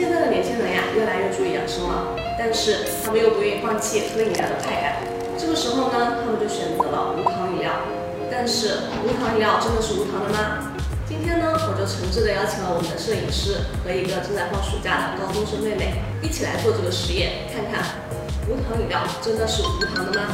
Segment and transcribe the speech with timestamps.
[0.00, 4.96] 现在的年轻人呀，越来越注意养生了，但是他们又不愿意放弃喝饮料的快感。
[5.36, 7.68] 这个时候呢，他们就选择了无糖饮料。
[8.32, 10.72] 但是无糖饮料真的是无糖的吗？
[11.06, 18.00] 今天呢，我就诚挚的邀请了我们的摄影师和一个正在放暑假的高中生妹妹，一起来做这个实验，看看
[18.48, 20.32] 无糖饮料真的是无糖的吗？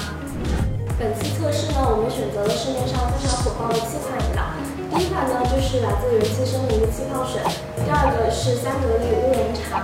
[0.94, 4.46] 本次测试呢，我们选择了市面上非常火爆的七款饮料。
[4.88, 7.42] 第一款呢，就是来自元气森林的气泡水；
[7.82, 9.82] 第二个是三得利乌龙茶；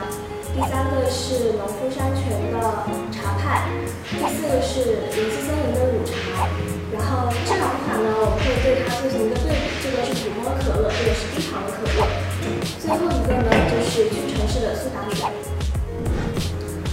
[0.54, 2.62] 第三个是农夫山泉的
[3.10, 3.66] 茶派；
[4.14, 6.46] 第四个是元气森林的乳茶。
[6.94, 12.06] 然后这两款呢，我们会对它进行一个对比，这个是普通的可乐，这个是低糖的可乐。
[12.78, 15.26] 最后一个呢，就是屈臣氏的苏打水。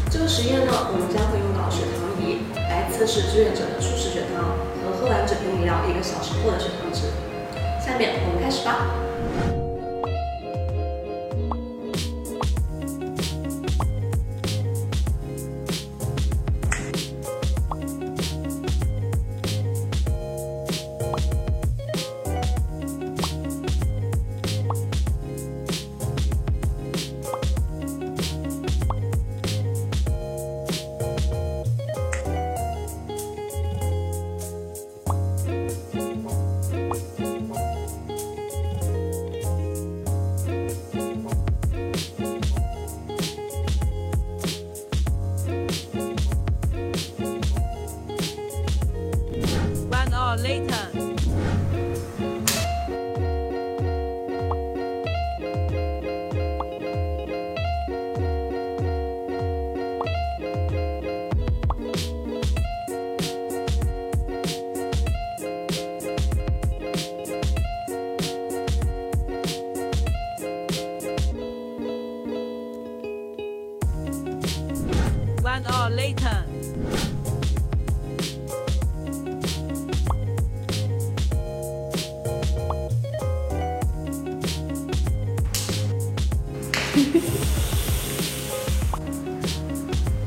[0.09, 7.05] 这个实验呢，我们将会用到血糖仪来测试志愿者的初始血糖和喝完整瓶饮料一个小时后的血糖值。
[7.89, 9.68] 下面我们开始吧。
[50.37, 50.89] Later
[75.41, 76.45] one hour later.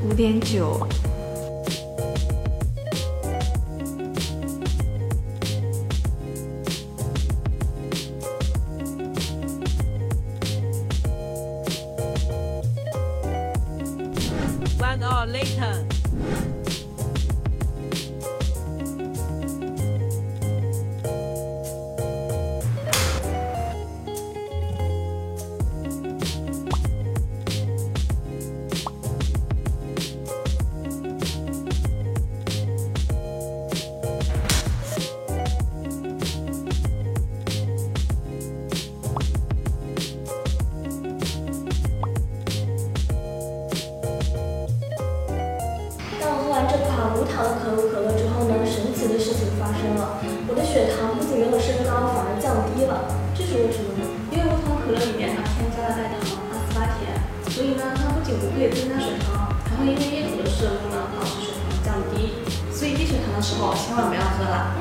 [0.05, 0.87] 五点九。
[14.79, 15.92] One hour later.
[47.43, 54.07] 款无糖的可口可乐之后呢，神奇的事情发生了，我的血糖不仅没有升高，反而降低了，这是为什么呢？
[54.31, 57.19] 因为无糖可乐里面它添加了代糖阿斯巴甜，
[57.51, 62.39] 所以呢，它不仅不会增加血糖，还会因为液体的摄入呢，导致血糖降低。
[62.71, 64.79] 所以低血糖的时候千万不要喝了。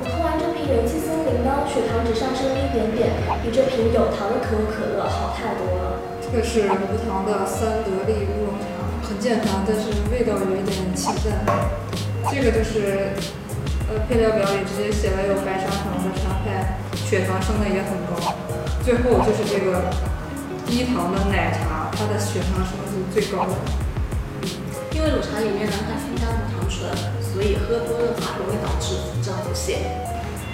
[0.00, 6.04] 我喝完这瓶元气森林呢，血糖只上升了一点点，比这瓶有糖的可口可乐好太多了。
[6.20, 8.17] 这个是无糖的三得利
[9.28, 11.44] 健康，但是味道有一点清淡。
[12.32, 13.12] 这个就是
[13.84, 18.32] 呃配料表里直接写了有白砂糖的茶派，血糖升的也很高。
[18.82, 19.92] 最后就是这个
[20.64, 23.52] 低糖的奶茶，它的血糖升的是最高的。
[24.96, 26.88] 因为乳茶里面呢，它添加了糖醇，
[27.20, 29.76] 所以喝多的话容易导致腹胀腹泻。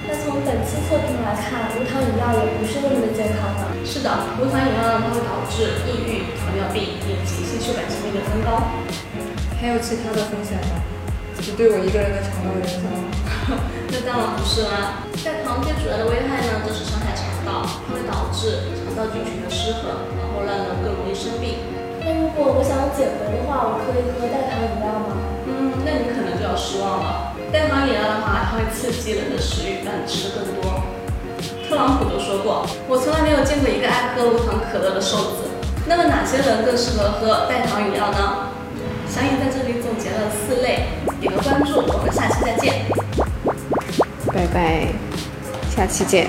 [0.06, 3.72] 那从本期测评来看，无糖饮料也不是那么的健康的。
[3.84, 8.68] 是的，无糖饮料呢，它会导致抑郁、糖尿病以及心血管疾病的增高。
[9.60, 10.84] 还有其他的风险吗？
[11.40, 13.04] 只对我一个人的肠道有影响吗？
[13.92, 21.64] 那当然不是啦，代糖最主要的危害呢，就是伤害肠道，它会导致肠道菌群的失衡，然后让人更容易生病。
[22.04, 25.16] 那如果我想减肥的话，我可以喝代糖饮料吗？
[25.48, 27.33] 嗯，那你可能就要失望了。
[27.54, 30.82] 代糖饮料的话，它会刺激人的食欲，让你吃更多。
[31.68, 35.46] 特朗普都说过，我从来没有见过一个爱喝无糖可乐的瘦子。
[35.86, 38.48] 那么哪些人更适合喝代糖饮料呢？
[39.08, 40.88] 小颖在这里总结了四类，
[41.20, 42.86] 点个关注，我们下期再见。
[44.32, 44.88] 拜拜，
[45.70, 46.26] 下期见。